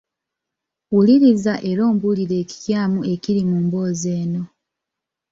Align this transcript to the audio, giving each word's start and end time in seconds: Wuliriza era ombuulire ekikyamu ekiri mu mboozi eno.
Wuliriza 0.93 1.53
era 1.69 1.81
ombuulire 1.91 2.35
ekikyamu 2.43 2.99
ekiri 3.13 3.41
mu 3.49 3.57
mboozi 3.65 4.07
eno. 4.21 4.41